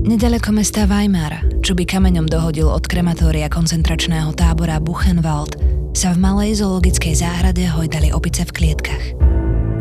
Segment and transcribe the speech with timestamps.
[0.00, 5.60] Nedaleko mesta Weimar, čo by kameňom dohodil od krematória koncentračného tábora Buchenwald,
[5.92, 9.04] sa v malej zoologickej záhrade hojdali opice v klietkach.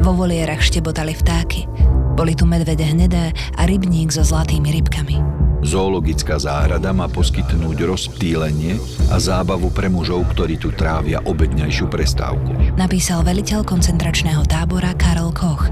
[0.03, 1.71] Vo volierach štebotali vtáky,
[2.19, 5.23] boli tu medvede hnedé a rybník so zlatými rybkami.
[5.63, 8.75] Zoologická záhrada má poskytnúť rozptýlenie
[9.11, 12.75] a zábavu pre mužov, ktorí tu trávia obednejšiu prestávku.
[12.75, 15.67] Napísal veliteľ koncentračného tábora Karel Koch,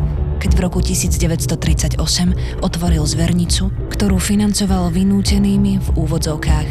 [0.57, 2.01] v roku 1938
[2.65, 6.67] otvoril zvernicu, ktorú financoval vynútenými v úvodzovkách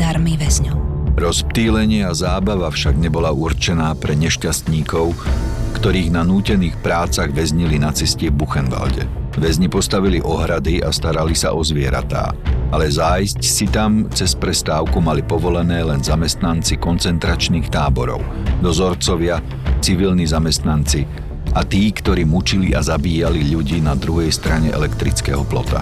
[0.00, 0.80] darmi väzňov.
[1.20, 5.12] Rozptýlenie a zábava však nebola určená pre nešťastníkov,
[5.76, 9.04] ktorých na nútených prácach väznili nacisti v Buchenwalde.
[9.36, 12.32] Väzni postavili ohrady a starali sa o zvieratá,
[12.72, 18.24] ale zájsť si tam cez prestávku mali povolené len zamestnanci koncentračných táborov,
[18.64, 19.44] dozorcovia,
[19.84, 21.25] civilní zamestnanci
[21.56, 25.80] a tí, ktorí mučili a zabíjali ľudí na druhej strane elektrického plota.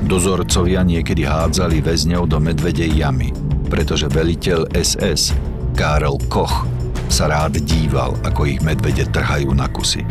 [0.00, 3.36] Dozorcovia niekedy hádzali väzňov do medvedej jamy,
[3.68, 5.36] pretože veliteľ SS,
[5.76, 6.64] Karel Koch,
[7.12, 10.08] sa rád díval, ako ich medvede trhajú na kusy.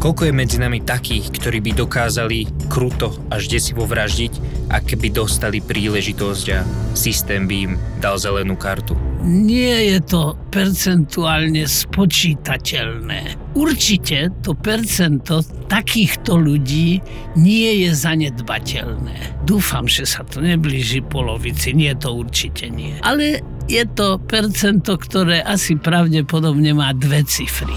[0.00, 4.32] Koľko je medzi nami takých, ktorí by dokázali kruto až desivo vraždiť,
[4.72, 6.64] ak by dostali príležitosť a
[6.96, 9.09] systém by im dal zelenú kartu?
[9.20, 13.52] Nie je to percentuálne spočítateľné.
[13.52, 17.04] Určite to percento takýchto ľudí
[17.36, 19.44] nie je zanedbateľné.
[19.44, 22.96] Dúfam, že sa to neblíži polovici, nie to určite nie.
[23.04, 27.76] Ale je to percento, ktoré asi pravdepodobne má dve cifry.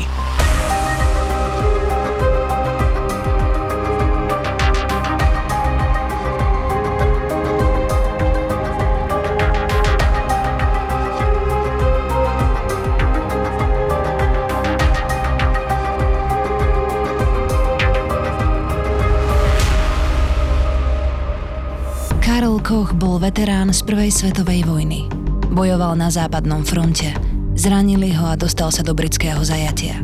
[23.23, 25.07] Veterán z prvej svetovej vojny.
[25.55, 27.15] Bojoval na západnom fronte.
[27.55, 30.03] Zranili ho a dostal sa do britského zajatia.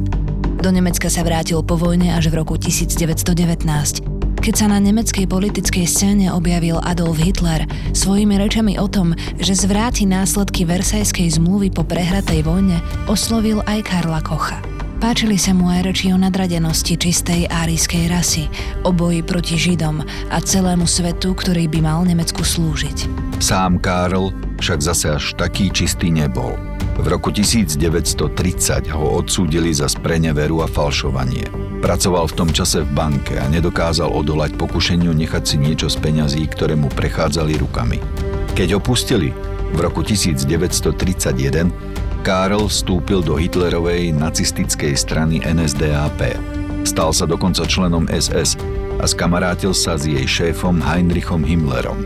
[0.63, 5.84] Do Nemecka sa vrátil po vojne až v roku 1919, keď sa na nemeckej politickej
[5.84, 12.47] scéne objavil Adolf Hitler svojimi rečami o tom, že zvráti následky Versajskej zmluvy po prehratej
[12.47, 12.80] vojne,
[13.12, 14.63] oslovil aj Karla Kocha.
[14.99, 18.51] Páčili sa mu aj reči o nadradenosti čistej árijskej rasy,
[18.83, 23.07] o boji proti Židom a celému svetu, ktorý by mal Nemecku slúžiť.
[23.39, 26.59] Sám Karl však zase až taký čistý nebol.
[26.99, 31.47] V roku 1930 ho odsúdili za spreneveru a falšovanie.
[31.79, 36.43] Pracoval v tom čase v banke a nedokázal odolať pokušeniu nechať si niečo z peňazí,
[36.51, 38.03] ktoré mu prechádzali rukami.
[38.51, 39.31] Keď ho pustili
[39.71, 41.71] v roku 1931,
[42.19, 46.35] Karl vstúpil do Hitlerovej nacistickej strany NSDAP.
[46.84, 48.59] Stal sa dokonca členom SS
[49.00, 52.03] a skamarátil sa s jej šéfom Heinrichom Himmlerom.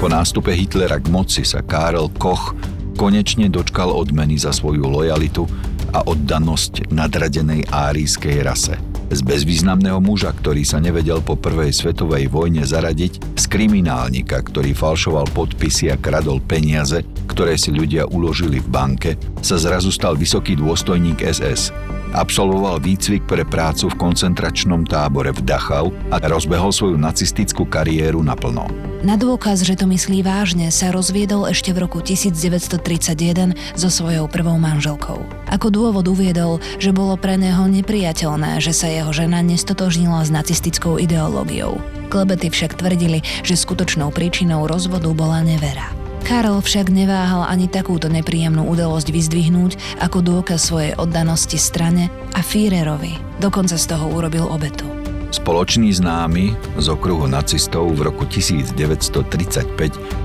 [0.00, 2.56] Po nástupe Hitlera k moci sa Karl Koch
[2.96, 5.44] konečne dočkal odmeny za svoju lojalitu
[5.92, 8.89] a oddanosť nadradenej árijskej rase.
[9.10, 15.26] Z bezvýznamného muža, ktorý sa nevedel po prvej svetovej vojne zaradiť, z kriminálnika, ktorý falšoval
[15.34, 19.10] podpisy a kradol peniaze, ktoré si ľudia uložili v banke,
[19.42, 21.74] sa zrazu stal vysoký dôstojník SS.
[22.10, 28.66] Absolvoval výcvik pre prácu v koncentračnom tábore v Dachau a rozbehol svoju nacistickú kariéru naplno.
[29.06, 34.58] Na dôkaz, že to myslí vážne, sa rozviedol ešte v roku 1931 so svojou prvou
[34.58, 35.22] manželkou.
[35.48, 40.98] Ako dôvod uviedol, že bolo pre neho nepriateľné, že sa jeho žena nestotožnila s nacistickou
[40.98, 41.78] ideológiou.
[42.10, 45.99] Klebety však tvrdili, že skutočnou príčinou rozvodu bola nevera.
[46.24, 53.16] Karol však neváhal ani takúto nepríjemnú udalosť vyzdvihnúť ako dôkaz svojej oddanosti strane a Führerovi.
[53.40, 54.86] Dokonca z toho urobil obetu.
[55.30, 59.70] Spoloční známi z okruhu nacistov v roku 1935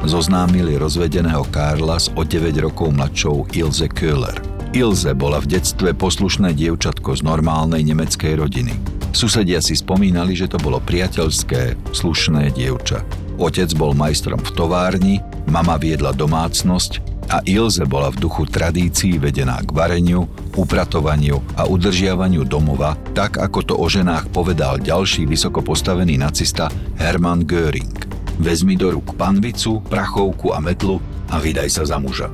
[0.02, 4.34] zoznámili rozvedeného Karla s o 9 rokov mladšou Ilze Köhler.
[4.74, 8.74] Ilze bola v detstve poslušné dievčatko z normálnej nemeckej rodiny.
[9.16, 13.25] Susedia si spomínali, že to bolo priateľské, slušné dievča.
[13.36, 15.16] Otec bol majstrom v továrni,
[15.52, 22.46] mama viedla domácnosť a Ilze bola v duchu tradícií vedená k vareniu, upratovaniu a udržiavaniu
[22.48, 28.08] domova, tak ako to o ženách povedal ďalší vysoko postavený nacista Hermann Göring.
[28.40, 31.00] Vezmi do rúk panvicu, prachovku a metlu
[31.32, 32.32] a vydaj sa za muža.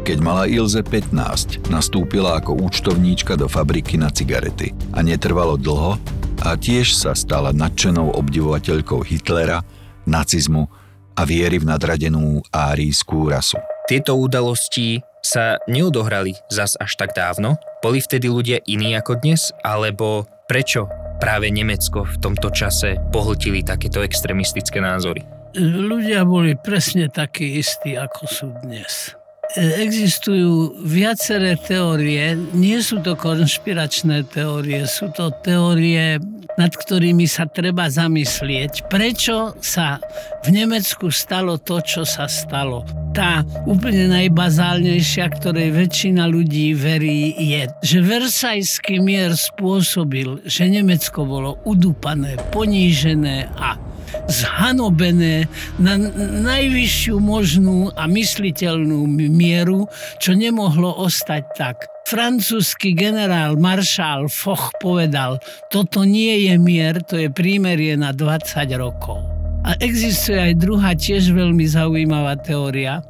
[0.00, 6.00] Keď mala Ilze 15, nastúpila ako účtovníčka do fabriky na cigarety a netrvalo dlho
[6.40, 9.60] a tiež sa stala nadšenou obdivovateľkou Hitlera,
[10.06, 10.68] nacizmu
[11.16, 13.60] a viery v nadradenú árijskú rasu.
[13.90, 17.60] Tieto udalosti sa neodohrali zas až tak dávno?
[17.84, 19.52] Boli vtedy ľudia iní ako dnes?
[19.60, 20.88] Alebo prečo
[21.20, 25.20] práve Nemecko v tomto čase pohltili takéto extremistické názory?
[25.60, 29.19] Ľudia boli presne takí istí, ako sú dnes
[29.56, 36.22] existujú viaceré teórie, nie sú to konšpiračné teórie, sú to teórie,
[36.54, 39.98] nad ktorými sa treba zamyslieť, prečo sa
[40.46, 42.86] v Nemecku stalo to, čo sa stalo.
[43.10, 51.58] Tá úplne najbazálnejšia, ktorej väčšina ľudí verí, je, že Versajský mier spôsobil, že Nemecko bolo
[51.66, 53.89] udúpané, ponížené a
[54.28, 55.46] zhanobené
[55.78, 55.96] na
[56.44, 59.86] najvyššiu možnú a mysliteľnú mieru,
[60.18, 61.76] čo nemohlo ostať tak.
[62.10, 65.38] Francúzsky generál maršál Foch povedal,
[65.70, 69.22] toto nie je mier, to je prímerie na 20 rokov.
[69.62, 73.04] A existuje aj druhá tiež veľmi zaujímavá teória,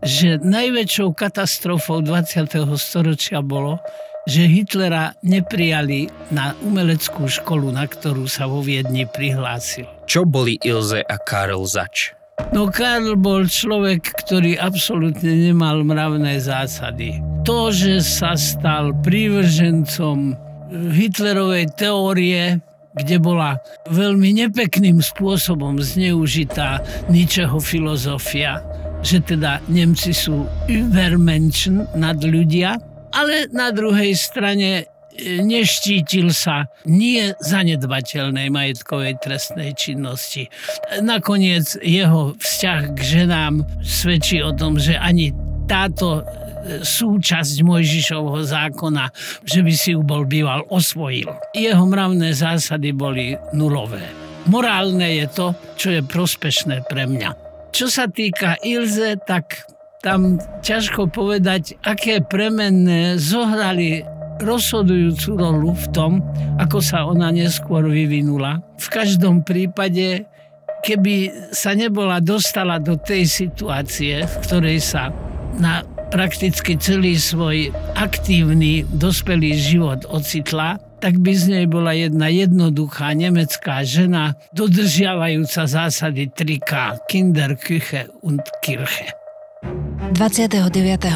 [0.00, 2.46] že najväčšou katastrofou 20.
[2.78, 3.82] storočia bolo,
[4.26, 9.95] že Hitlera neprijali na umeleckú školu, na ktorú sa vo Viedni prihlásil.
[10.06, 12.14] Čo boli Ilze a Karl zač?
[12.54, 17.18] No Karl bol človek, ktorý absolútne nemal mravné zásady.
[17.42, 20.38] To, že sa stal prívržencom
[20.70, 22.62] Hitlerovej teórie,
[22.96, 23.58] kde bola
[23.90, 26.80] veľmi nepekným spôsobom zneužitá
[27.10, 28.62] ničeho filozofia,
[29.02, 32.78] že teda Nemci sú übermenschen nad ľudia,
[33.10, 34.95] ale na druhej strane
[35.42, 40.48] neštítil sa nie zanedbateľnej majetkovej trestnej činnosti.
[41.00, 45.32] Nakoniec jeho vzťah k ženám svedčí o tom, že ani
[45.66, 49.10] táto e, súčasť Mojžišovho zákona,
[49.42, 51.26] že by si ju bol býval osvojil.
[51.52, 54.06] Jeho mravné zásady boli nulové.
[54.46, 57.34] Morálne je to, čo je prospešné pre mňa.
[57.74, 59.66] Čo sa týka Ilze, tak
[60.06, 64.06] tam ťažko povedať, aké premenné zohrali
[64.40, 66.12] rozhodujúcu rolu v tom,
[66.60, 68.60] ako sa ona neskôr vyvinula.
[68.76, 70.28] V každom prípade,
[70.84, 75.10] keby sa nebola dostala do tej situácie, v ktorej sa
[75.56, 83.12] na prakticky celý svoj aktívny dospelý život ocitla, tak by z nej bola jedna jednoduchá
[83.12, 89.25] nemecká žena, dodržiavajúca zásady 3K, Kinder, Küche und Kirche.
[90.14, 90.62] 29.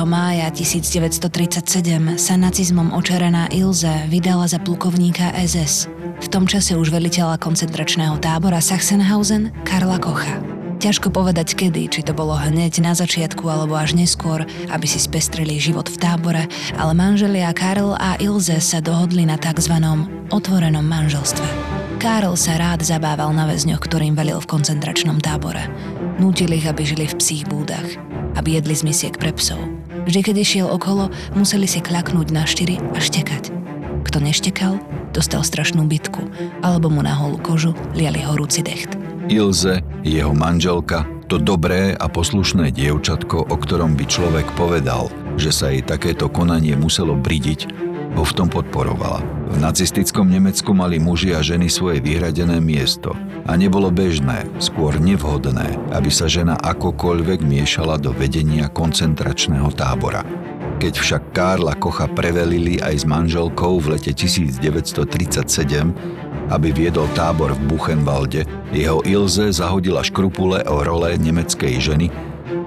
[0.03, 5.87] mája 1937 sa nacizmom očarená Ilze vydala za plukovníka SS,
[6.19, 10.43] v tom čase už veliteľa koncentračného tábora Sachsenhausen Karla Kocha.
[10.83, 15.63] Ťažko povedať kedy, či to bolo hneď na začiatku alebo až neskôr, aby si spestrili
[15.63, 16.43] život v tábore,
[16.75, 19.77] ale manželia Karl a Ilze sa dohodli na tzv.
[20.35, 21.70] otvorenom manželstve.
[22.01, 25.69] Karl sa rád zabával na väzňoch, ktorým velil v koncentračnom tábore.
[26.17, 29.59] Nútil ich, aby žili v psích búdach aby jedli z misiek pre psov.
[30.07, 33.53] Vždy, keď išiel okolo, museli si klaknúť na štyri a štekať.
[34.07, 34.81] Kto neštekal,
[35.13, 36.25] dostal strašnú bitku,
[36.65, 38.97] alebo mu na holú kožu liali horúci decht.
[39.31, 45.71] Ilze, jeho manželka, to dobré a poslušné dievčatko, o ktorom by človek povedal, že sa
[45.71, 49.23] jej takéto konanie muselo bridiť, ho v tom podporovala.
[49.51, 53.15] V nacistickom Nemecku mali muži a ženy svoje vyhradené miesto
[53.47, 60.23] a nebolo bežné, skôr nevhodné, aby sa žena akokoľvek miešala do vedenia koncentračného tábora.
[60.81, 65.05] Keď však Karla Kocha prevelili aj s manželkou v lete 1937,
[66.49, 72.09] aby viedol tábor v Buchenwalde, jeho Ilze zahodila škrupule o role nemeckej ženy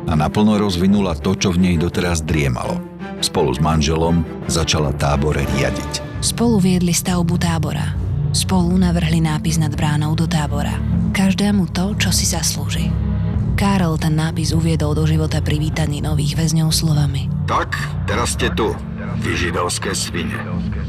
[0.06, 2.78] a naplno rozvinula to, čo v nej doteraz driemalo–
[3.24, 6.20] Spolu s manželom začala tábore riadiť.
[6.20, 7.96] Spolu viedli stavbu tábora.
[8.36, 10.76] Spolu navrhli nápis nad bránou do tábora.
[11.16, 12.92] Každému to, čo si zaslúži.
[13.56, 17.32] Karol ten nápis uviedol do života pri vítaní nových väzňov slovami.
[17.48, 17.72] Tak,
[18.12, 18.76] teraz ste tu,
[19.24, 20.36] vy židovské svine.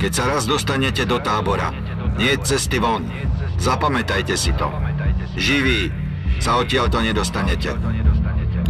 [0.03, 1.71] Keď sa raz dostanete do tábora,
[2.19, 3.07] nie cesty von.
[3.63, 4.67] Zapamätajte si to.
[5.39, 5.93] Živí
[6.43, 7.79] sa odtiaľ to nedostanete.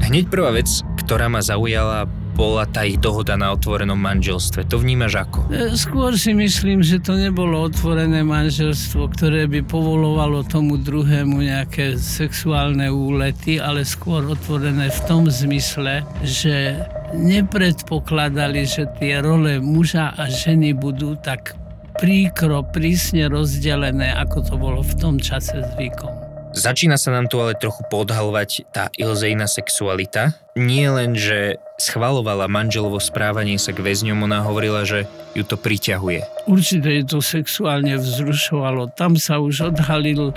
[0.04, 0.68] Hneď prvá vec,
[1.00, 2.04] ktorá ma zaujala,
[2.34, 4.66] bola tá ich dohoda na otvorenom manželstve.
[4.68, 5.46] To vnímaš ako?
[5.48, 11.94] E, skôr si myslím, že to nebolo otvorené manželstvo, ktoré by povolovalo tomu druhému nejaké
[11.96, 16.82] sexuálne úlety, ale skôr otvorené v tom zmysle, že
[17.14, 21.54] nepredpokladali, že tie role muža a ženy budú tak
[22.02, 26.24] príkro, prísne rozdelené, ako to bolo v tom čase zvykom.
[26.54, 30.38] Začína sa nám tu ale trochu podhalovať tá Ilzejna sexualita.
[30.54, 36.46] Nie len, že schvalovala manželovo správanie sa k väzňom, ona hovorila, že ju to priťahuje.
[36.46, 38.94] Určite je to sexuálne vzrušovalo.
[38.94, 40.34] Tam sa už odhalil e,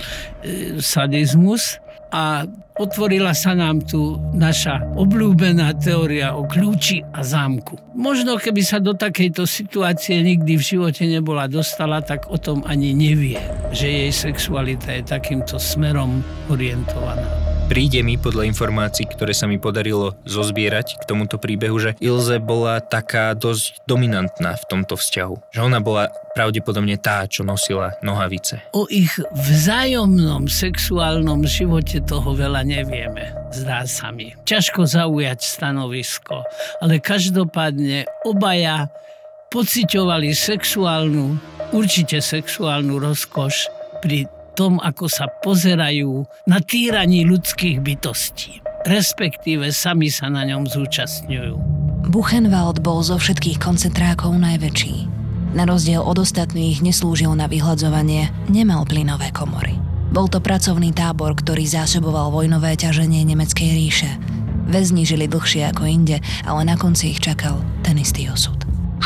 [0.82, 1.78] sadizmus
[2.10, 2.48] a
[2.80, 7.76] otvorila sa nám tu naša obľúbená teória o kľúči a zámku.
[7.94, 12.96] Možno keby sa do takejto situácie nikdy v živote nebola dostala, tak o tom ani
[12.96, 13.42] nevie,
[13.76, 17.47] že jej sexualita je takýmto smerom orientovaná.
[17.68, 22.80] Príde mi podľa informácií, ktoré sa mi podarilo zozbierať k tomuto príbehu, že Ilze bola
[22.80, 25.52] taká dosť dominantná v tomto vzťahu.
[25.52, 28.64] Že ona bola pravdepodobne tá, čo nosila nohavice.
[28.72, 34.32] O ich vzájomnom sexuálnom živote toho veľa nevieme, zdá sa mi.
[34.48, 36.48] Ťažko zaujať stanovisko,
[36.80, 38.88] ale každopádne obaja
[39.52, 41.36] pociťovali sexuálnu,
[41.76, 43.68] určite sexuálnu rozkoš
[44.00, 48.66] pri tom, ako sa pozerajú na týraní ľudských bytostí.
[48.90, 51.54] Respektíve sami sa na ňom zúčastňujú.
[52.10, 55.14] Buchenwald bol zo všetkých koncentrákov najväčší.
[55.54, 59.78] Na rozdiel od ostatných neslúžil na vyhľadzovanie, nemal plynové komory.
[60.10, 64.12] Bol to pracovný tábor, ktorý zásoboval vojnové ťaženie Nemeckej ríše.
[64.68, 68.57] Väzni žili dlhšie ako inde, ale na konci ich čakal ten istý osud.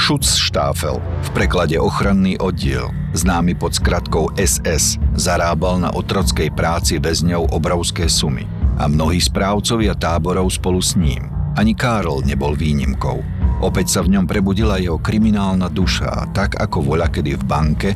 [0.01, 8.09] Schutzstaffel, v preklade ochranný oddiel, známy pod skratkou SS, zarábal na otrockej práci väzňov obrovské
[8.09, 8.49] sumy.
[8.81, 11.29] A mnohí správcovia táborov spolu s ním.
[11.53, 13.21] Ani Karl nebol výnimkou.
[13.61, 17.89] Opäť sa v ňom prebudila jeho kriminálna duša a tak ako voľa kedy v banke,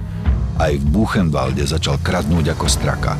[0.62, 3.17] aj v Buchenwalde začal kradnúť ako straka.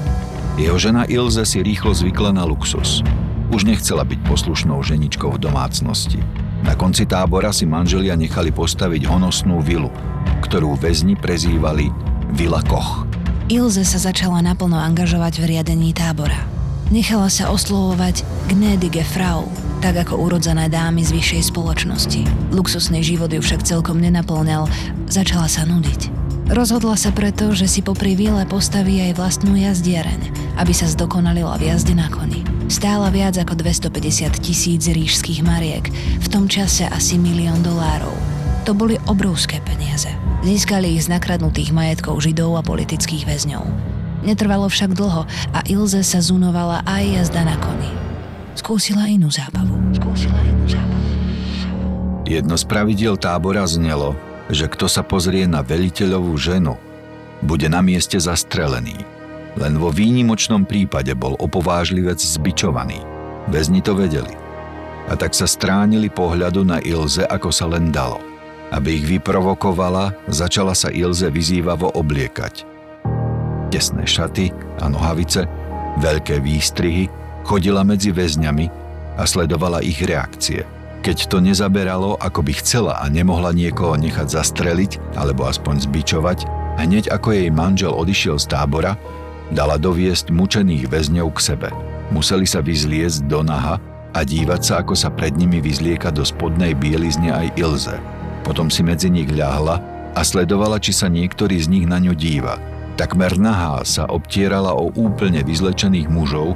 [0.62, 3.02] Jeho žena Ilze si rýchlo zvykla na luxus.
[3.50, 6.22] Už nechcela byť poslušnou ženičkou v domácnosti.
[6.66, 9.94] Na konci tábora si manželia nechali postaviť honosnú vilu,
[10.42, 11.94] ktorú väzni prezývali
[12.34, 13.06] Vila Koch.
[13.54, 16.42] Ilze sa začala naplno angažovať v riadení tábora.
[16.90, 19.46] Nechala sa oslovovať Gnädige Frau,
[19.78, 22.22] tak ako urodzené dámy z vyššej spoločnosti.
[22.50, 24.66] Luxusný život ju však celkom nenaplňal,
[25.06, 26.10] začala sa nudiť.
[26.50, 31.70] Rozhodla sa preto, že si popri vile postaví aj vlastnú jazdiareň, aby sa zdokonalila v
[31.70, 32.55] jazde na koni.
[32.66, 38.14] Stála viac ako 250 tisíc rížských mariek, v tom čase asi milión dolárov.
[38.66, 40.10] To boli obrovské peniaze.
[40.42, 43.70] Získali ich z nakradnutých majetkov židov a politických väzňov.
[44.26, 47.94] Netrvalo však dlho a Ilze sa zunovala aj jazda na koni.
[48.58, 49.78] Skúsila inú zábavu.
[49.94, 51.06] Skúsila inú zábavu.
[52.26, 54.18] Jedno z pravidiel tábora znelo,
[54.50, 56.82] že kto sa pozrie na veliteľovú ženu,
[57.46, 59.06] bude na mieste zastrelený–
[59.56, 63.00] len vo výnimočnom prípade bol opovážlivec zbičovaný.
[63.48, 64.32] Väzni to vedeli.
[65.06, 68.20] A tak sa stránili pohľadu na Ilze, ako sa len dalo.
[68.74, 72.66] Aby ich vyprovokovala, začala sa Ilze vyzývavo obliekať.
[73.70, 74.50] Tesné šaty
[74.82, 75.46] a nohavice,
[76.02, 77.08] veľké výstrihy,
[77.46, 78.66] chodila medzi väzňami
[79.16, 80.66] a sledovala ich reakcie.
[81.06, 86.50] Keď to nezaberalo, ako by chcela a nemohla niekoho nechať zastreliť alebo aspoň zbičovať,
[86.82, 88.98] hneď ako jej manžel odišiel z tábora,
[89.54, 91.70] Dala doviesť mučených väzňov k sebe.
[92.10, 93.78] Museli sa vyzliesť do naha
[94.16, 97.98] a dívať sa, ako sa pred nimi vyzlieka do spodnej bielizne aj Ilze.
[98.42, 99.82] Potom si medzi nich ľahla
[100.16, 102.58] a sledovala, či sa niektorý z nich na ňu díva.
[102.96, 106.56] Takmer nahá sa obtierala o úplne vyzlečených mužov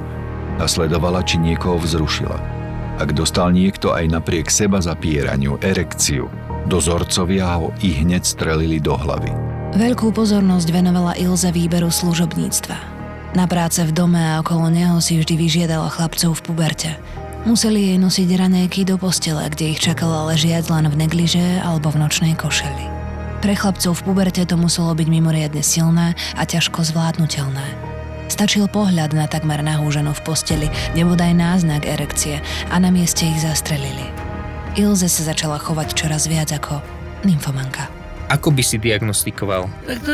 [0.56, 2.38] a sledovala, či niekoho vzrušila.
[2.96, 6.32] Ak dostal niekto aj napriek seba zapieraniu erekciu,
[6.64, 9.49] dozorcovia ho i hneď strelili do hlavy.
[9.70, 12.74] Veľkú pozornosť venovala Ilze výberu služobníctva.
[13.38, 16.90] Na práce v dome a okolo neho si vždy vyžiadala chlapcov v puberte.
[17.46, 22.02] Museli jej nosiť ranéky do postele, kde ich čakala ležiac len v negliže alebo v
[22.02, 22.82] nočnej košeli.
[23.46, 27.70] Pre chlapcov v puberte to muselo byť mimoriadne silné a ťažko zvládnutelné.
[28.26, 30.66] Stačil pohľad na takmer nahú ženu v posteli,
[30.98, 32.42] nebodaj náznak erekcie
[32.74, 34.10] a na mieste ich zastrelili.
[34.74, 36.82] Ilze sa začala chovať čoraz viac ako
[37.22, 37.99] nymfomanka.
[38.30, 39.66] Ako by si diagnostikoval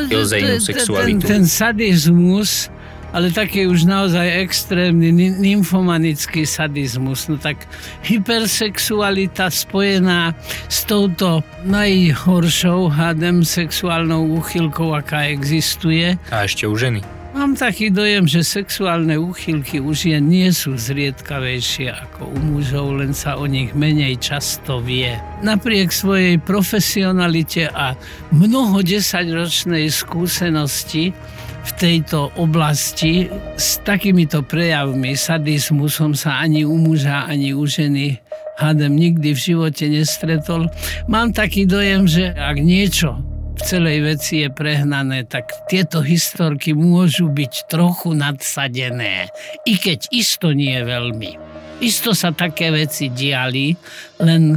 [0.09, 1.29] Ilzejnú sexualitu?
[1.29, 2.73] Ten, ten sadizmus,
[3.13, 7.29] ale taký už naozaj extrémny nymfomanický sadizmus.
[7.29, 7.69] No tak
[8.09, 10.33] hypersexualita spojená
[10.69, 16.17] s touto najhoršou, hádem, sexuálnou úchylkou, aká existuje.
[16.33, 17.16] A ešte u ženy.
[17.47, 23.15] Mám taký dojem, že sexuálne úchylky už je nie sú zriedkavejšie ako u mužov, len
[23.15, 25.15] sa o nich menej často vie.
[25.47, 27.95] Napriek svojej profesionalite a
[28.35, 31.15] mnoho desaťročnej skúsenosti
[31.63, 38.19] v tejto oblasti s takýmito prejavmi sadizmu som sa ani u muža, ani u ženy
[38.59, 40.67] hádem nikdy v živote nestretol.
[41.07, 47.33] Mám taký dojem, že ak niečo v celej veci je prehnané, tak tieto historky môžu
[47.33, 49.33] byť trochu nadsadené,
[49.65, 51.41] i keď isto nie veľmi.
[51.81, 53.77] Isto sa také veci diali,
[54.21, 54.57] len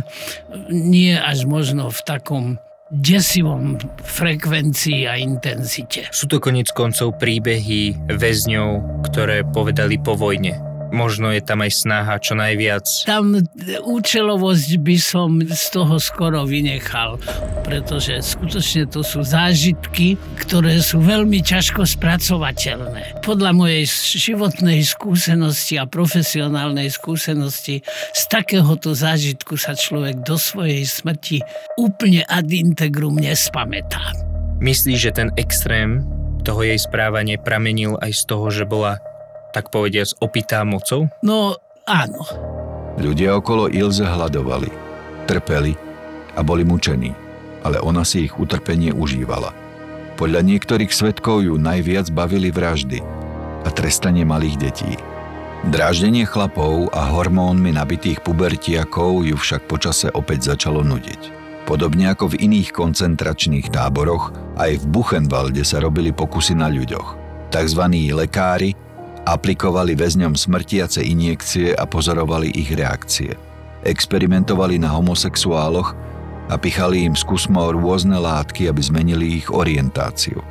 [0.72, 2.46] nie až možno v takom
[2.90, 6.10] desivom frekvencii a intenzite.
[6.10, 12.16] Sú to konec koncov príbehy väzňov, ktoré povedali po vojne možno je tam aj snaha
[12.20, 12.86] čo najviac.
[13.06, 13.38] Tam
[13.86, 17.22] účelovosť by som z toho skoro vynechal,
[17.66, 23.22] pretože skutočne to sú zážitky, ktoré sú veľmi ťažko spracovateľné.
[23.26, 23.86] Podľa mojej
[24.18, 27.82] životnej skúsenosti a profesionálnej skúsenosti
[28.14, 31.42] z takéhoto zážitku sa človek do svojej smrti
[31.78, 34.14] úplne ad integrum nespamätá.
[34.60, 36.04] Myslíš, že ten extrém
[36.44, 39.00] toho jej správania pramenil aj z toho, že bola
[39.52, 41.10] tak povediac, opitá mocou?
[41.26, 42.22] No, áno.
[43.00, 44.70] Ľudia okolo Ilze hľadovali,
[45.26, 45.74] trpeli
[46.36, 47.16] a boli mučení,
[47.64, 49.56] ale ona si ich utrpenie užívala.
[50.20, 53.00] Podľa niektorých svetkov ju najviac bavili vraždy
[53.64, 54.92] a trestanie malých detí.
[55.68, 61.36] Dráždenie chlapov a hormónmi nabitých pubertiakov ju však počase opäť začalo nudiť.
[61.68, 67.16] Podobne ako v iných koncentračných táboroch, aj v Buchenwalde sa robili pokusy na ľuďoch.
[67.52, 68.74] Takzvaní lekári
[69.30, 73.38] Aplikovali väzňom smrtiace injekcie a pozorovali ich reakcie.
[73.86, 75.94] Experimentovali na homosexuáloch
[76.50, 80.42] a pichali im z rôzne látky, aby zmenili ich orientáciu.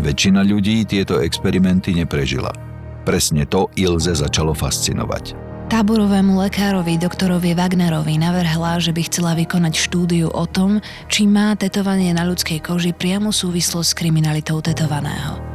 [0.00, 2.56] Väčšina ľudí tieto experimenty neprežila.
[3.04, 5.36] Presne to Ilze začalo fascinovať.
[5.68, 10.80] Táborovému lekárovi doktorovi Wagnerovi navrhla, že by chcela vykonať štúdiu o tom,
[11.12, 15.51] či má tetovanie na ľudskej koži priamu súvislosť s kriminalitou tetovaného.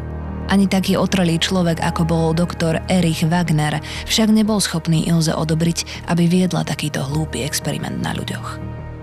[0.48, 6.24] Ani taký otrelý človek, ako bol doktor Erich Wagner, však nebol schopný Ilze odobriť, aby
[6.24, 8.56] viedla takýto hlúpy experiment na ľuďoch.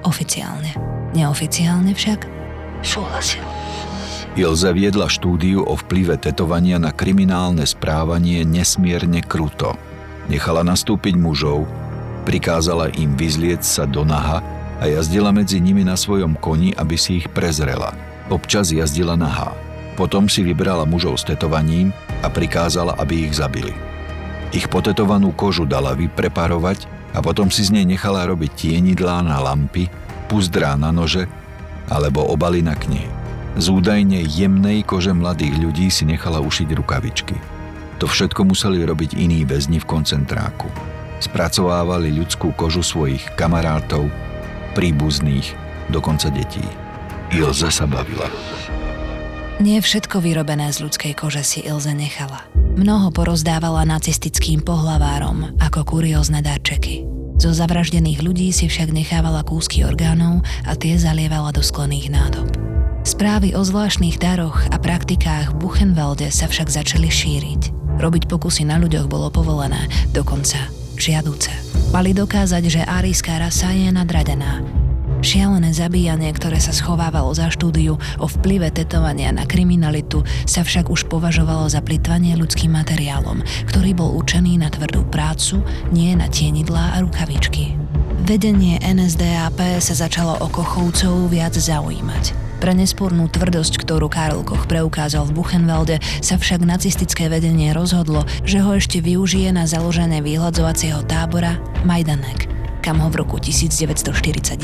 [0.09, 0.73] Oficiálne.
[1.13, 2.25] Neoficiálne však
[2.81, 3.45] súhlasil.
[4.35, 9.77] Ilze viedla štúdiu o vplyve tetovania na kriminálne správanie nesmierne kruto.
[10.33, 11.69] Nechala nastúpiť mužov,
[12.25, 14.41] prikázala im vyzlieť sa do naha
[14.81, 17.93] a jazdila medzi nimi na svojom koni, aby si ich prezrela.
[18.33, 19.53] Občas jazdila nahá.
[19.95, 23.75] Potom si vybrala mužov s tetovaním a prikázala, aby ich zabili.
[24.55, 29.91] Ich potetovanú kožu dala vypreparovať a potom si z nej nechala robiť tienidlá na lampy,
[30.27, 31.31] puzdrá na nože
[31.91, 33.11] alebo obaly na knihy.
[33.55, 37.37] Z údajne jemnej kože mladých ľudí si nechala ušiť rukavičky.
[38.03, 40.67] To všetko museli robiť iní väzni v koncentráku.
[41.23, 44.11] Spracovávali ľudskú kožu svojich kamarátov,
[44.75, 45.55] príbuzných,
[45.87, 46.67] dokonca detí.
[47.31, 48.27] Ilze sa bavila.
[49.63, 52.43] Nie všetko vyrobené z ľudskej kože si Ilze nechala.
[52.75, 57.07] Mnoho porozdávala nacistickým pohlavárom ako kuriózne darčeky.
[57.39, 62.51] Zo zavraždených ľudí si však nechávala kúsky orgánov a tie zalievala do sklených nádob.
[63.07, 67.95] Správy o zvláštnych daroch a praktikách v Buchenwalde sa však začali šíriť.
[68.03, 70.67] Robiť pokusy na ľuďoch bolo povolené, dokonca
[70.99, 71.55] žiaduce.
[71.95, 74.84] Mali dokázať, že árijská rasa je nadradená
[75.25, 81.09] Šialené zabíjanie, ktoré sa schovávalo za štúdiu o vplyve tetovania na kriminalitu, sa však už
[81.09, 85.65] považovalo za plitvanie ľudským materiálom, ktorý bol učený na tvrdú prácu,
[85.97, 87.73] nie na tienidlá a rukavičky.
[88.29, 92.37] Vedenie NSDAP sa začalo o Kochovcov viac zaujímať.
[92.61, 98.61] Pre nespornú tvrdosť, ktorú Karl Koch preukázal v Buchenwalde, sa však nacistické vedenie rozhodlo, že
[98.61, 101.57] ho ešte využije na založenie vyhľadzovacieho tábora
[101.89, 102.53] Majdanek–
[102.85, 104.61] kam ho v roku 1941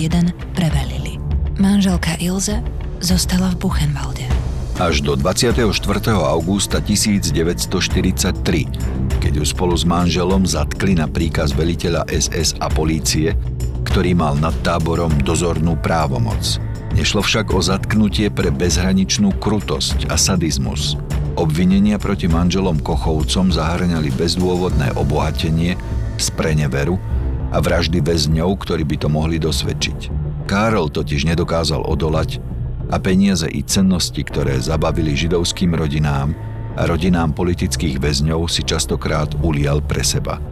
[0.53, 1.17] prevelili.
[1.57, 2.61] Manželka Ilze
[3.01, 4.29] zostala v Buchenwalde.
[4.77, 5.65] Až do 24.
[6.21, 13.33] augusta 1943, keď ju spolu s manželom zatkli na príkaz veliteľa SS a polície,
[13.89, 16.61] ktorý mal nad táborom dozornú právomoc.
[16.93, 21.01] Nešlo však o zatknutie pre bezhraničnú krutosť a sadizmus.
[21.41, 25.81] Obvinenia proti manželom Kochovcom zahrňali bezdôvodné obohatenie,
[26.21, 27.01] spreneveru
[27.51, 30.11] a vraždy väzňov, ktorí by to mohli dosvedčiť.
[30.47, 32.43] Karol totiž nedokázal odolať
[32.91, 36.35] a peniaze i cennosti, ktoré zabavili židovským rodinám
[36.75, 40.43] a rodinám politických väzňov si častokrát ulial pre seba.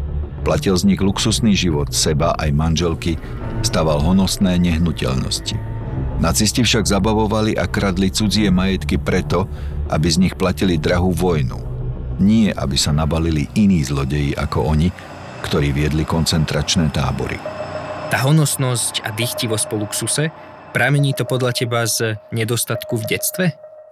[0.46, 3.18] Platil z nich luxusný život seba aj manželky,
[3.66, 5.58] staval honosné nehnuteľnosti.
[6.18, 9.46] Nacisti však zabavovali a kradli cudzie majetky preto,
[9.90, 11.58] aby z nich platili drahú vojnu.
[12.18, 14.90] Nie, aby sa nabalili iní zlodeji ako oni,
[15.42, 17.38] ktorí viedli koncentračné tábory.
[18.08, 20.32] Tá honosnosť a dychtivosť po luxuse,
[20.72, 23.44] pramení to podľa teba z nedostatku v detstve?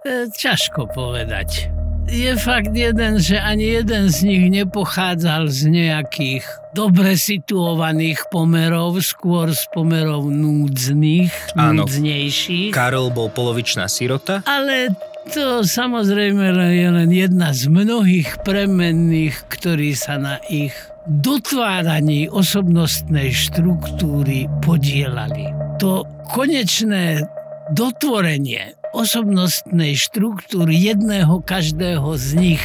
[0.07, 1.69] E, ťažko povedať.
[2.07, 9.51] Je fakt jeden, že ani jeden z nich nepochádzal z nejakých dobre situovaných pomerov, skôr
[9.51, 11.83] z pomerov núdznych, Áno.
[11.83, 12.71] núdznejších.
[12.71, 14.95] Karol bol polovičná sirota, Ale
[15.35, 20.71] to samozrejme je len jedna z mnohých premenných, ktorí sa na ich
[21.07, 25.47] dotváraní osobnostnej štruktúry podielali.
[25.79, 27.23] To konečné
[27.71, 32.63] dotvorenie osobnostnej štruktúry jedného každého z nich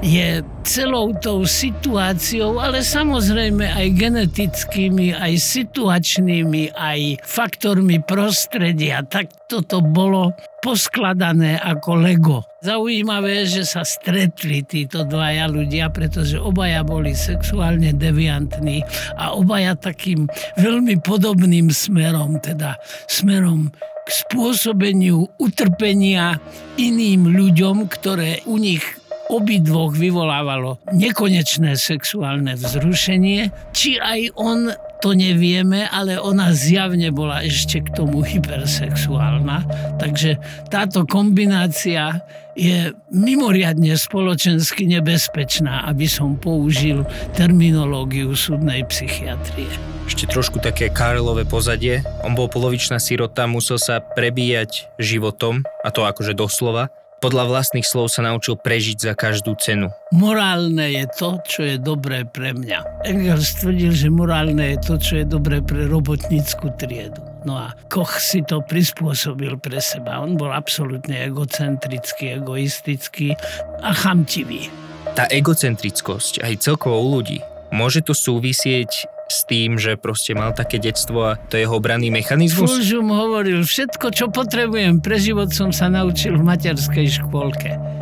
[0.00, 9.04] je celou tou situáciou, ale samozrejme aj genetickými, aj situačnými, aj faktormi prostredia.
[9.04, 12.38] Tak toto bolo poskladané ako Lego.
[12.60, 18.84] Zaujímavé že sa stretli títo dvaja ľudia, pretože obaja boli sexuálne deviantní
[19.16, 20.28] a obaja takým
[20.60, 22.76] veľmi podobným smerom, teda
[23.08, 23.72] smerom
[24.04, 26.36] k spôsobeniu utrpenia
[26.76, 28.84] iným ľuďom, ktoré u nich
[29.30, 37.80] obidvoch vyvolávalo nekonečné sexuálne vzrušenie, či aj on to nevieme, ale ona zjavne bola ešte
[37.80, 39.64] k tomu hypersexuálna.
[39.96, 40.36] Takže
[40.68, 42.20] táto kombinácia
[42.52, 49.72] je mimoriadne spoločensky nebezpečná, aby som použil terminológiu súdnej psychiatrie.
[50.04, 52.04] ešte trošku také Karlové pozadie.
[52.26, 56.92] On bol polovičná sirota, musel sa prebíjať životom, a to akože doslova.
[57.20, 59.92] Podľa vlastných slov sa naučil prežiť za každú cenu.
[60.08, 63.04] Morálne je to, čo je dobré pre mňa.
[63.04, 67.20] Engels tvrdil, že morálne je to, čo je dobré pre robotnícku triedu.
[67.44, 70.24] No a Koch si to prispôsobil pre seba.
[70.24, 73.36] On bol absolútne egocentrický, egoistický
[73.84, 74.72] a chamtivý.
[75.12, 80.82] Tá egocentrickosť aj celkovo u ľudí, môže to súvisieť s tým, že proste mal také
[80.82, 82.66] detstvo a to je jeho obranný mechanizmus?
[82.66, 87.99] Fulžum hovoril, všetko, čo potrebujem pre život som sa naučil v materskej škôlke.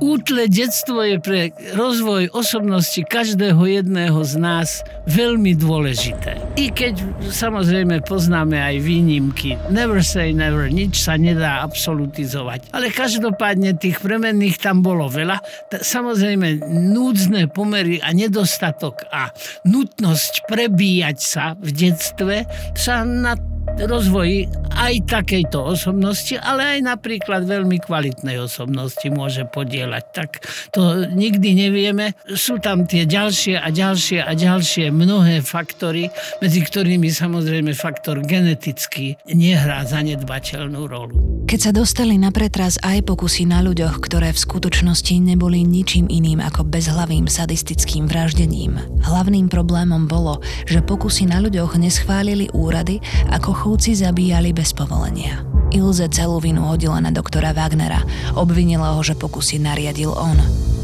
[0.00, 6.40] Útle detstvo je pre rozvoj osobnosti každého jedného z nás veľmi dôležité.
[6.56, 9.60] I keď samozrejme poznáme aj výnimky.
[9.68, 12.72] Never say never, nič sa nedá absolutizovať.
[12.72, 15.36] Ale každopádne tých premenných tam bolo veľa.
[15.68, 16.64] Samozrejme
[16.96, 19.28] núdzne pomery a nedostatok a
[19.68, 23.49] nutnosť prebíjať sa v detstve sa na
[23.80, 24.48] rozvoji
[24.80, 30.04] aj takejto osobnosti, ale aj napríklad veľmi kvalitnej osobnosti môže podielať.
[30.12, 30.30] Tak
[30.72, 32.16] to nikdy nevieme.
[32.32, 36.08] Sú tam tie ďalšie a ďalšie a ďalšie mnohé faktory,
[36.40, 41.16] medzi ktorými samozrejme faktor genetický nehrá zanedbateľnú rolu.
[41.50, 46.38] Keď sa dostali na pretras aj pokusy na ľuďoch, ktoré v skutočnosti neboli ničím iným
[46.40, 50.38] ako bezhlavým sadistickým vraždením, hlavným problémom bolo,
[50.70, 53.02] že pokusy na ľuďoch neschválili úrady
[53.34, 55.44] ako chovci zabíjali bez povolenia.
[55.70, 58.02] Ilze celú vinu hodila na doktora Wagnera,
[58.34, 60.34] obvinila ho, že pokusy nariadil on.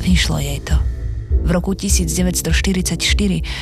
[0.03, 0.79] Vyšlo jej to.
[1.47, 2.99] V roku 1944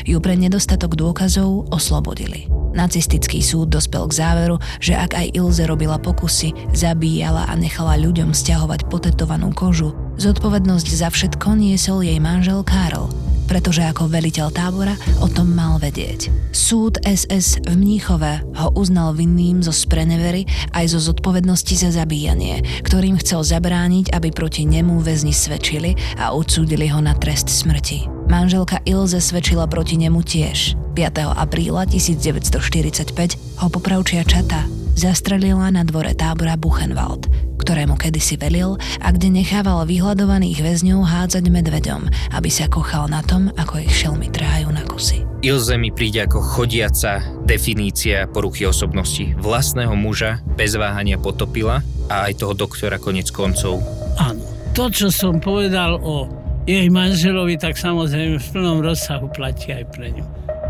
[0.08, 2.48] ju pre nedostatok dôkazov oslobodili.
[2.72, 8.32] Nacistický súd dospel k záveru, že ak aj Ilze robila pokusy, zabíjala a nechala ľuďom
[8.32, 13.12] stiahovať potetovanú kožu, zodpovednosť za všetko niesol jej manžel Karl,
[13.46, 16.32] pretože ako veliteľ tábora o tom mal vedieť.
[16.54, 23.20] Súd SS v Mníchove ho uznal vinným zo sprenevery aj zo zodpovednosti za zabíjanie, ktorým
[23.20, 28.08] chcel zabrániť, aby proti nemu väzni svedčili a odsúdili ho na trest smrti.
[28.30, 30.74] Manželka Ilze svedčila proti nemu tiež.
[30.94, 31.26] 5.
[31.36, 33.12] apríla 1945
[33.60, 37.26] ho popravčia čata zastrelila na dvore tábora Buchenwald,
[37.64, 43.48] ktorému kedysi velil a kde nechával vyhľadovaných väzňov hádzať medveďom, aby sa kochal na tom,
[43.56, 45.24] ako ich šelmy trhajú na kusy.
[45.40, 49.32] Ilze mi príde ako chodiaca definícia poruchy osobnosti.
[49.40, 51.80] Vlastného muža bez váhania potopila
[52.12, 53.80] a aj toho doktora konec koncov.
[54.20, 54.44] Áno.
[54.76, 56.28] To, čo som povedal o
[56.68, 60.24] jej manželovi, tak samozrejme v plnom rozsahu platí aj pre ňu.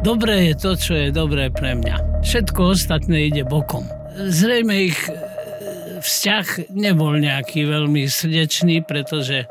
[0.04, 2.22] Dobré je to, čo je dobré pre mňa.
[2.22, 3.88] Všetko ostatné ide bokom.
[4.14, 4.98] Zrejme ich
[6.04, 9.48] vzťah nebol nejaký veľmi srdečný, pretože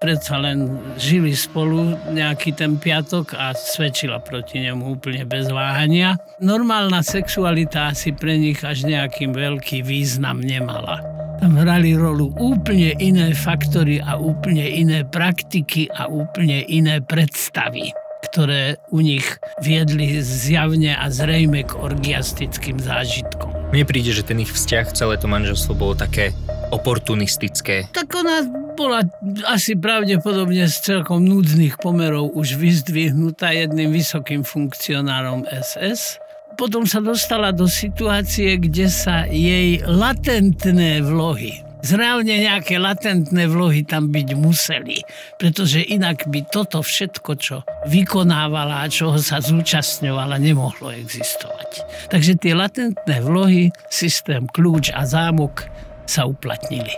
[0.00, 6.16] predsa len žili spolu nejaký ten piatok a svedčila proti nemu úplne bez váhania.
[6.40, 11.04] Normálna sexualita asi pre nich až nejakým veľký význam nemala.
[11.38, 18.76] Tam hrali rolu úplne iné faktory a úplne iné praktiky a úplne iné predstavy ktoré
[18.90, 23.57] u nich viedli zjavne a zrejme k orgiastickým zážitkom.
[23.68, 26.32] Mne príde, že ten ich vzťah, celé to manželstvo bolo také
[26.72, 27.84] oportunistické.
[27.92, 29.04] Tak ona bola
[29.44, 36.16] asi pravdepodobne z celkom núdznych pomerov už vyzdvihnutá jedným vysokým funkcionárom SS.
[36.56, 44.08] Potom sa dostala do situácie, kde sa jej latentné vlohy zrejme nejaké latentné vlohy tam
[44.10, 45.02] byť museli,
[45.38, 51.82] pretože inak by toto všetko, čo vykonávala a čoho sa zúčastňovala, nemohlo existovať.
[52.10, 55.64] Takže tie latentné vlohy, systém kľúč a zámok
[56.08, 56.90] sa uplatnili.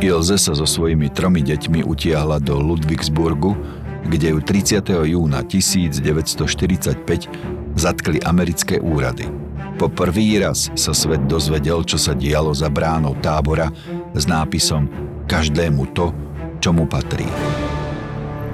[0.00, 3.56] Ilze sa so svojimi tromi deťmi utiahla do Ludwigsburgu,
[4.06, 5.12] kde ju 30.
[5.12, 7.28] júna 1945
[7.76, 9.28] zatkli americké úrady.
[9.76, 13.68] Po prvý raz sa svet dozvedel, čo sa dialo za bránou tábora
[14.16, 14.88] s nápisom
[15.28, 16.16] Každému to,
[16.64, 17.28] čo mu patrí.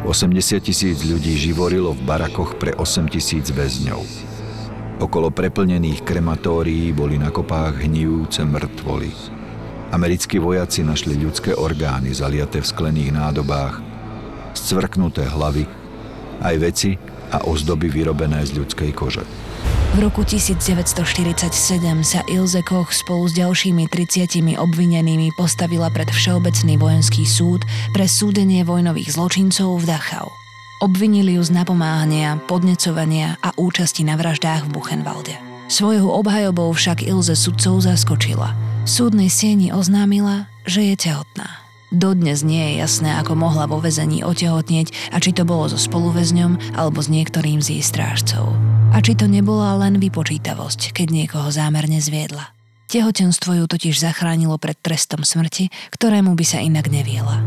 [0.03, 4.03] 80 tisíc ľudí živorilo v barakoch pre 8 tisíc väzňov.
[4.98, 9.14] Okolo preplnených krematórií boli na kopách hnijúce mŕtvoly.
[9.94, 13.79] Americkí vojaci našli ľudské orgány zaliaté v sklených nádobách,
[14.59, 15.68] scvrknuté hlavy,
[16.42, 16.90] aj veci
[17.31, 19.22] a ozdoby vyrobené z ľudskej kože.
[19.92, 21.52] V roku 1947
[22.00, 27.61] sa Ilze Koch spolu s ďalšími 30 obvinenými postavila pred Všeobecný vojenský súd
[27.92, 30.33] pre súdenie vojnových zločincov v Dachau.
[30.81, 35.37] Obvinili ju z napomáhania, podnecovania a účasti na vraždách v Buchenwalde.
[35.68, 38.57] Svojou obhajobou však Ilze sudcov zaskočila.
[38.88, 41.61] Súdnej sieni oznámila, že je tehotná.
[41.92, 46.81] Dodnes nie je jasné, ako mohla vo vezení otehotnieť a či to bolo so spoluväzňom
[46.81, 48.57] alebo s niektorým z jej strážcov.
[48.92, 52.52] A či to nebola len vypočítavosť, keď niekoho zámerne zviedla.
[52.92, 57.40] Tehotenstvo ju totiž zachránilo pred trestom smrti, ktorému by sa inak neviela.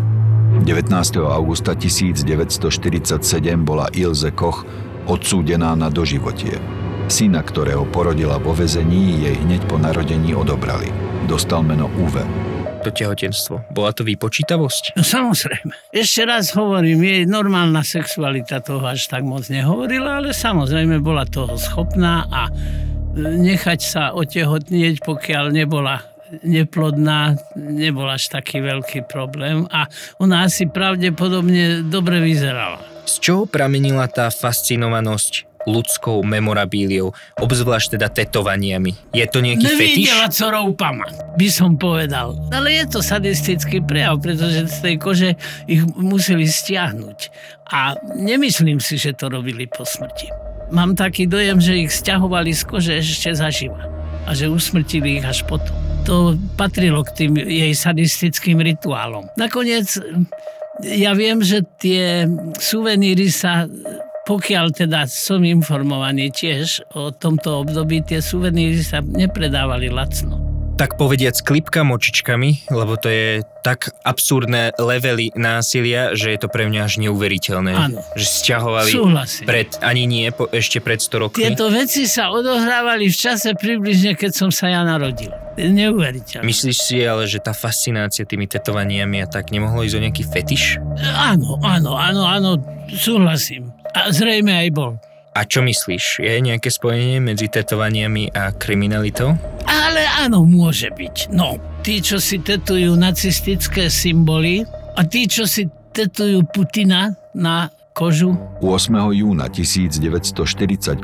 [0.65, 0.89] 19.
[1.21, 3.21] augusta 1947
[3.61, 4.65] bola Ilze Koch
[5.05, 6.57] odsúdená na doživotie.
[7.05, 10.89] Syna, ktorého porodila vo vezení, jej hneď po narodení odobrali.
[11.29, 12.54] Dostal meno Uwe
[12.85, 13.65] to tehotenstvo?
[13.73, 14.93] Bola to vypočítavosť?
[14.93, 15.73] No samozrejme.
[15.89, 21.57] Ešte raz hovorím, jej normálna sexualita toho až tak moc nehovorila, ale samozrejme bola toho
[21.57, 22.51] schopná a e,
[23.17, 26.05] nechať sa otehotnieť, pokiaľ nebola
[26.41, 29.85] neplodná, nebol až taký veľký problém a
[30.17, 32.81] ona asi pravdepodobne dobre vyzerala.
[33.05, 39.13] Z čoho pramenila tá fascinovanosť ľudskou memorabíliou, obzvlášť teda tetovaniami.
[39.13, 40.09] Je to nejaký fetiš?
[40.09, 42.37] Nevidela, co roupama, by som povedal.
[42.53, 45.29] Ale je to sadistický prejav, pretože z tej kože
[45.65, 47.19] ich museli stiahnuť.
[47.73, 50.29] A nemyslím si, že to robili po smrti.
[50.69, 53.85] Mám taký dojem, že ich stiahovali z kože ešte zaživa
[54.25, 55.73] a že usmrtili ich až potom.
[56.05, 59.29] To patrilo k tým jej sadistickým rituálom.
[59.37, 59.97] Nakoniec
[60.83, 62.27] ja viem, že tie
[62.59, 63.63] suveníry sa
[64.25, 70.41] pokiaľ teda som informovaný tiež o tomto období, tie suveníry sa nepredávali lacno.
[70.75, 76.51] Tak povediať s klipka močičkami, lebo to je tak absurdné levely násilia, že je to
[76.51, 77.71] pre mňa až neuveriteľné.
[77.71, 78.03] Áno.
[78.19, 78.27] Že
[78.91, 79.45] Súhlasím.
[79.47, 81.47] pred, ani nie, po, ešte pred 100 rokmi.
[81.47, 85.31] Tieto veci sa odohrávali v čase približne, keď som sa ja narodil.
[85.55, 86.43] Neuveriteľné.
[86.43, 90.83] Myslíš si ale, že tá fascinácia tými tetovaniami a tak nemohlo ísť o nejaký fetiš?
[91.15, 92.49] Áno, áno, áno, áno,
[92.91, 93.71] súhlasím.
[93.95, 94.99] A zrejme aj bol.
[95.35, 96.23] A čo myslíš?
[96.23, 99.35] Je nejaké spojenie medzi tetovaniami a kriminalitou?
[99.67, 101.35] Ale áno, môže byť.
[101.35, 104.63] No, tí, čo si tetujú nacistické symboly
[104.95, 108.35] a tí, čo si tetujú Putina na kožu.
[108.63, 108.95] 8.
[109.15, 111.03] júna 1948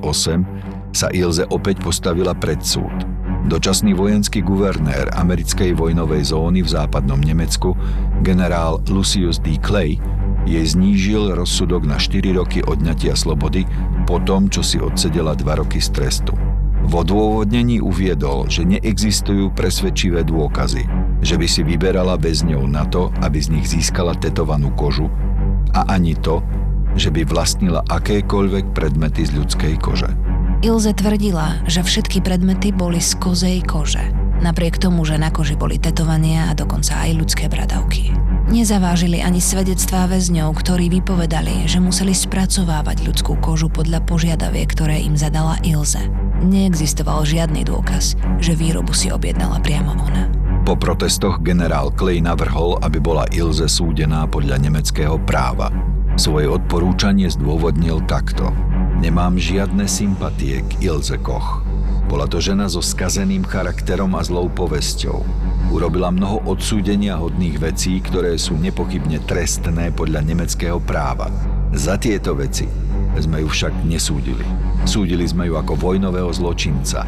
[0.92, 2.92] sa Ilze opäť postavila pred súd.
[3.52, 7.76] Dočasný vojenský guvernér americkej vojnovej zóny v západnom Nemecku,
[8.24, 9.60] generál Lucius D.
[9.60, 10.00] Clay,
[10.48, 13.68] jej znížil rozsudok na 4 roky odňatia slobody
[14.08, 16.32] po tom, čo si odsedela 2 roky z trestu.
[16.88, 20.88] V odôvodnení uviedol, že neexistujú presvedčivé dôkazy,
[21.20, 25.12] že by si vyberala väzňov na to, aby z nich získala tetovanú kožu
[25.76, 26.40] a ani to,
[26.96, 30.31] že by vlastnila akékoľvek predmety z ľudskej kože.
[30.62, 34.14] Ilze tvrdila, že všetky predmety boli z kozej kože,
[34.46, 38.14] napriek tomu, že na koži boli tetovania a dokonca aj ľudské bradavky.
[38.54, 45.18] Nezavážili ani svedectvá väzňov, ktorí vypovedali, že museli spracovávať ľudskú kožu podľa požiadavie, ktoré im
[45.18, 46.06] zadala Ilze.
[46.46, 50.30] Neexistoval žiadny dôkaz, že výrobu si objednala priamo ona.
[50.62, 55.74] Po protestoch generál Clay navrhol, aby bola Ilze súdená podľa nemeckého práva.
[56.22, 58.54] Svoje odporúčanie zdôvodnil takto.
[59.02, 61.66] Nemám žiadne sympatie k Ilze Koch.
[62.06, 65.26] Bola to žena so skazeným charakterom a zlou povesťou.
[65.74, 71.34] Urobila mnoho odsúdenia hodných vecí, ktoré sú nepochybne trestné podľa nemeckého práva.
[71.74, 72.70] Za tieto veci
[73.18, 74.46] sme ju však nesúdili.
[74.86, 77.02] Súdili sme ju ako vojnového zločinca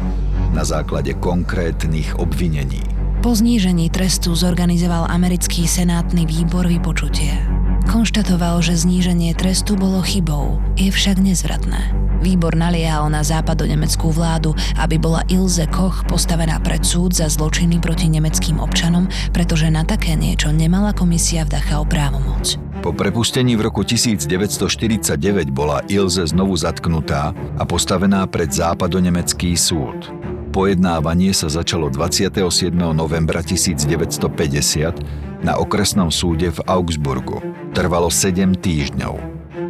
[0.50, 2.82] na základe konkrétnych obvinení.
[3.22, 7.38] Po znížení trestu zorganizoval americký senátny výbor vypočutie.
[7.84, 11.92] Konštatoval, že zníženie trestu bolo chybou, je však nezvratné.
[12.24, 18.08] Výbor naliehal na západonemeckú vládu, aby bola Ilze Koch postavená pred súd za zločiny proti
[18.08, 22.56] nemeckým občanom, pretože na také niečo nemala komisia v Dachau právomoc.
[22.80, 30.23] Po prepustení v roku 1949 bola Ilze znovu zatknutá a postavená pred západonemecký súd.
[30.54, 32.70] Pojednávanie sa začalo 27.
[32.70, 37.42] novembra 1950 na okresnom súde v Augsburgu.
[37.74, 39.18] Trvalo 7 týždňov.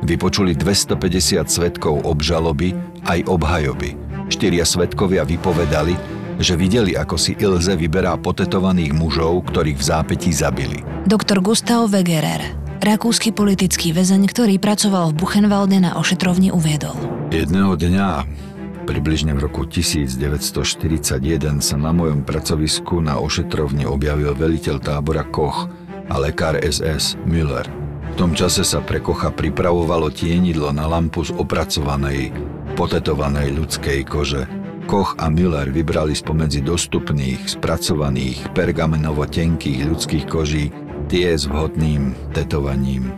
[0.04, 2.76] Vypočuli 250 svetkov obžaloby
[3.08, 3.96] aj obhajoby.
[4.28, 5.96] Štyria svetkovia vypovedali,
[6.36, 10.84] že videli, ako si Ilze vyberá potetovaných mužov, ktorých v zápätí zabili.
[11.08, 12.44] Doktor Gustav Wegerer,
[12.84, 17.00] rakúsky politický väzeň, ktorý pracoval v Buchenwalde na ošetrovni, uviedol.
[17.32, 18.08] Jedného dňa
[18.84, 25.72] Približne v roku 1941 sa na mojom pracovisku na ošetrovni objavil veliteľ tábora Koch
[26.12, 27.64] a lekár SS Müller.
[28.12, 32.36] V tom čase sa pre Kocha pripravovalo tienidlo na lampu z opracovanej,
[32.76, 34.44] potetovanej ľudskej kože.
[34.84, 40.68] Koch a Müller vybrali spomedzi dostupných, spracovaných, pergamenovo tenkých ľudských koží
[41.08, 43.08] tie s vhodným tetovaním,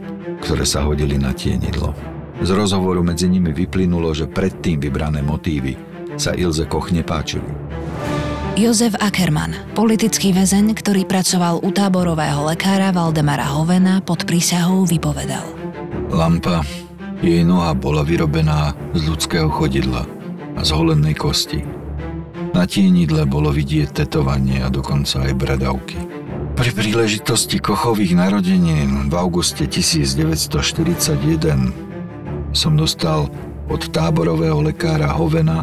[0.47, 2.16] ktoré sa hodili na tienidlo.
[2.37, 5.73] Z rozhovoru medzi nimi vyplynulo, že predtým vybrané motívy
[6.21, 7.49] sa Ilze Koch nepáčili.
[8.57, 15.45] Jozef Ackermann, politický väzeň, ktorý pracoval u táborového lekára Valdemara Hovena pod prísahou, vypovedal.
[16.09, 16.65] Lampa,
[17.21, 20.09] jej noha bola vyrobená z ľudského chodidla
[20.57, 21.61] a z holenej kosti.
[22.57, 26.01] Na tienidle bolo vidieť tetovanie a dokonca aj bradavky.
[26.57, 31.86] Pri príležitosti Kochových narodenín v auguste 1941
[32.57, 33.29] som dostal
[33.69, 35.63] od táborového lekára Hovena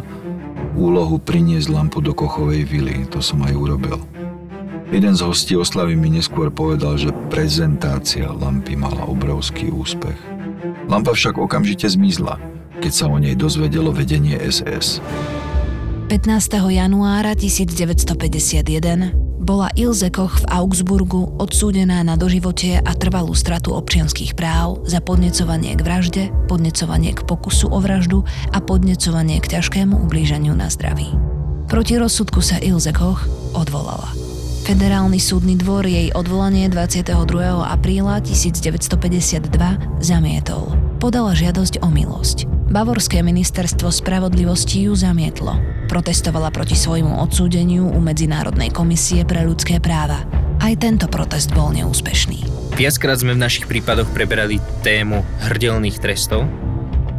[0.78, 3.04] úlohu priniesť lampu do Kochovej vily.
[3.10, 3.98] To som aj urobil.
[4.94, 10.16] Jeden z hostí oslavy mi neskôr povedal, že prezentácia lampy mala obrovský úspech.
[10.86, 12.38] Lampa však okamžite zmizla,
[12.78, 15.02] keď sa o nej dozvedelo vedenie SS.
[16.06, 16.30] 15.
[16.70, 24.80] januára 1951 bola Ilze Koch v Augsburgu odsúdená na doživotie a trvalú stratu občianských práv
[24.88, 28.24] za podnecovanie k vražde, podnecovanie k pokusu o vraždu
[28.56, 31.12] a podnecovanie k ťažkému ublíženiu na zdraví.
[31.68, 34.08] Proti rozsudku sa Ilze Koch odvolala.
[34.64, 37.12] Federálny súdny dvor jej odvolanie 22.
[37.68, 39.52] apríla 1952
[40.00, 40.72] zamietol.
[40.96, 42.53] Podala žiadosť o milosť.
[42.74, 45.62] Bavorské ministerstvo spravodlivosti ju zamietlo.
[45.86, 50.26] Protestovala proti svojmu odsúdeniu u Medzinárodnej komisie pre ľudské práva.
[50.58, 52.42] Aj tento protest bol neúspešný.
[52.74, 56.50] Viackrát sme v našich prípadoch preberali tému hrdelných trestov.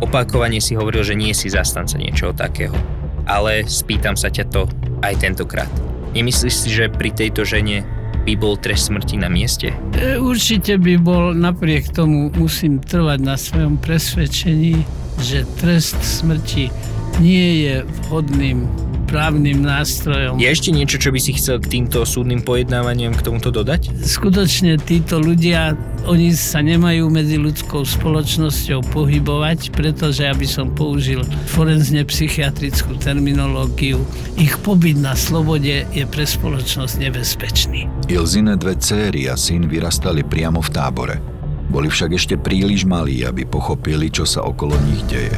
[0.03, 2.75] Opakovane si hovoril, že nie si zastanca niečoho takého.
[3.23, 4.67] Ale spýtam sa ťa to
[5.07, 5.71] aj tentokrát.
[6.11, 7.87] Nemyslíš si, že pri tejto žene
[8.27, 9.71] by bol trest smrti na mieste?
[9.95, 16.71] E, určite by bol, napriek tomu musím trvať na svojom presvedčení, že trest smrti
[17.19, 17.75] nie je
[18.07, 18.67] vhodným
[19.05, 20.41] právnym nástrojom.
[20.41, 23.93] Je ešte niečo, čo by si chcel k týmto súdnym pojednávaniam k tomuto dodať?
[24.01, 25.77] Skutočne títo ľudia,
[26.09, 34.03] oni sa nemajú medzi ľudskou spoločnosťou pohybovať, pretože, aby som použil forenzne psychiatrickú terminológiu,
[34.35, 37.87] ich pobyt na slobode je pre spoločnosť nebezpečný.
[38.11, 41.34] Ilzine dve céry a syn vyrastali priamo v tábore.
[41.69, 45.33] Boli však ešte príliš malí, aby pochopili, čo sa okolo nich deje.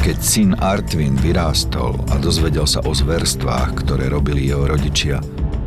[0.00, 5.20] Keď syn Artvin vyrástol a dozvedel sa o zverstvách, ktoré robili jeho rodičia,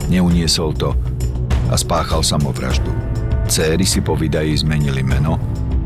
[0.09, 0.97] neuniesol to
[1.69, 2.89] a spáchal samovraždu.
[3.45, 5.37] Céry si po vydaji zmenili meno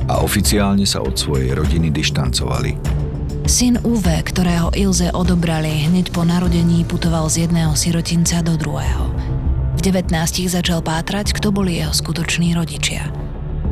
[0.08, 2.80] a oficiálne sa od svojej rodiny dištancovali.
[3.48, 9.12] Syn Uwe, ktorého Ilze odobrali hneď po narodení, putoval z jedného sirotinca do druhého.
[9.76, 10.12] V 19
[10.48, 13.12] začal pátrať, kto boli jeho skutoční rodičia–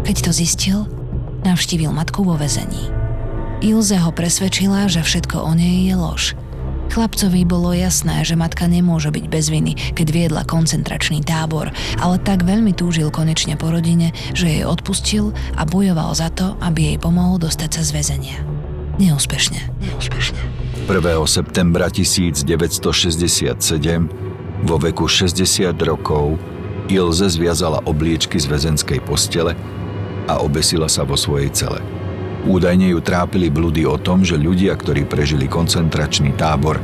[0.05, 0.79] keď to zistil,
[1.41, 2.93] navštívil matku vo väzení.
[3.65, 6.23] Ilze ho presvedčila, že všetko o nej je lož.
[6.93, 12.45] Chlapcovi bolo jasné, že matka nemôže byť bez viny, keď viedla koncentračný tábor, ale tak
[12.45, 17.41] veľmi túžil konečne po rodine, že jej odpustil a bojoval za to, aby jej pomohol
[17.41, 18.37] dostať sa z väzenia.
[19.01, 19.59] Neúspešne.
[19.81, 20.39] Neúspešne.
[20.85, 21.01] 1.
[21.25, 22.45] septembra 1967
[24.63, 26.37] vo veku 60 rokov
[26.85, 29.57] Ilze zviazala obliečky z väzenskej postele
[30.25, 31.79] a obesila sa vo svojej cele.
[32.45, 36.77] Údajne ju trápili blúdy o tom, že ľudia, ktorí prežili koncentračný tábor,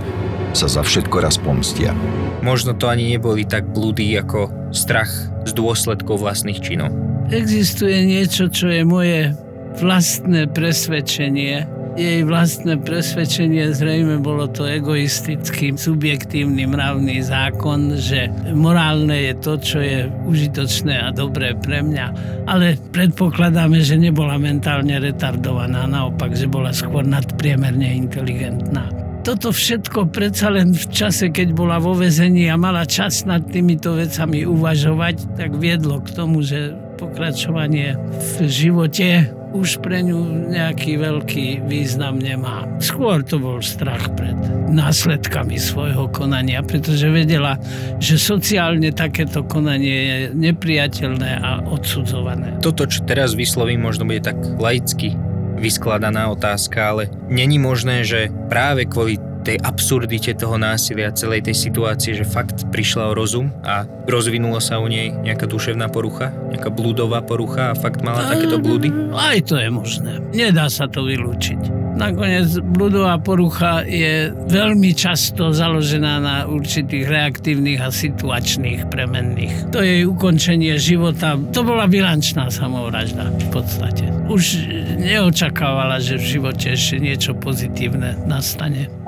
[0.52, 1.94] sa za všetko raz pomstia.
[2.42, 5.10] Možno to ani neboli tak blúdy ako strach
[5.46, 6.92] z dôsledkov vlastných činov.
[7.30, 9.32] Existuje niečo, čo je moje
[9.80, 19.34] vlastné presvedčenie jej vlastné presvedčenie zrejme bolo to egoistický, subjektívny mravný zákon, že morálne je
[19.40, 22.06] to, čo je užitočné a dobré pre mňa.
[22.48, 30.50] Ale predpokladáme, že nebola mentálne retardovaná, naopak, že bola skôr nadpriemerne inteligentná toto všetko predsa
[30.50, 35.62] len v čase, keď bola vo vezení a mala čas nad týmito vecami uvažovať, tak
[35.62, 42.68] viedlo k tomu, že pokračovanie v živote už pre ňu nejaký veľký význam nemá.
[42.80, 44.36] Skôr to bol strach pred
[44.72, 47.60] následkami svojho konania, pretože vedela,
[48.00, 52.60] že sociálne takéto konanie je nepriateľné a odsudzované.
[52.64, 55.16] Toto, čo teraz vyslovím, možno bude tak laicky
[55.62, 62.14] vyskladaná otázka, ale není možné, že práve kvôli tej absurdite toho násilia, celej tej situácie,
[62.14, 67.26] že fakt prišla o rozum a rozvinulo sa u nej nejaká duševná porucha, nejaká blúdová
[67.26, 68.94] porucha a fakt mala takéto blúdy?
[69.12, 70.22] Aj to je možné.
[70.32, 71.82] Nedá sa to vylúčiť.
[71.92, 79.76] Nakoniec bludová porucha je veľmi často založená na určitých reaktívnych a situačných premenných.
[79.76, 81.36] To je ukončenie života.
[81.52, 84.08] To bola bilančná samovražda v podstate.
[84.32, 84.66] Už
[84.98, 89.01] neočakávala, že v živote ešte niečo pozitívne nastane.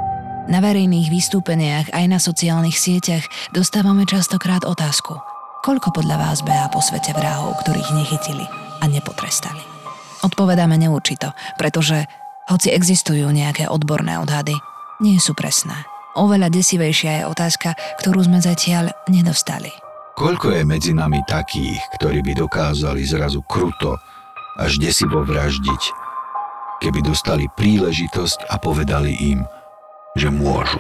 [0.44, 3.24] Na verejných vystúpeniach aj na sociálnych sieťach
[3.56, 5.16] dostávame častokrát otázku.
[5.64, 8.44] Koľko podľa vás beha po svete vrahov, ktorých nechytili
[8.84, 9.64] a nepotrestali?
[10.20, 12.04] Odpovedáme neurčito, pretože
[12.52, 14.60] hoci existujú nejaké odborné odhady,
[15.00, 15.88] nie sú presné.
[16.20, 19.72] Oveľa desivejšia je otázka, ktorú sme zatiaľ nedostali.
[20.20, 23.96] Koľko je medzi nami takých, ktorí by dokázali zrazu kruto
[24.60, 25.84] až desivo vraždiť,
[26.84, 29.40] keby dostali príležitosť a povedali im,
[30.14, 30.78] že môžu.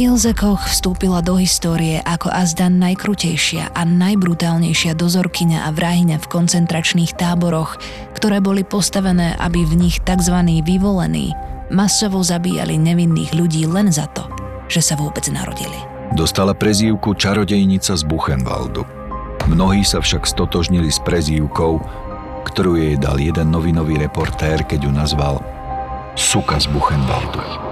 [0.00, 7.12] Ilze Koch vstúpila do histórie ako azda najkrutejšia a najbrutálnejšia dozorkyňa a vrahyňa v koncentračných
[7.12, 7.76] táboroch,
[8.16, 10.32] ktoré boli postavené, aby v nich tzv.
[10.64, 11.36] vyvolení
[11.68, 14.24] masovo zabíjali nevinných ľudí len za to,
[14.72, 15.76] že sa vôbec narodili.
[16.16, 18.88] Dostala prezývku čarodejnica z Buchenwaldu.
[19.52, 21.84] Mnohí sa však stotožnili s prezývkou,
[22.48, 25.36] ktorú jej dal jeden novinový reportér, keď ju nazval
[26.16, 27.71] Suka z Buchenwaldu.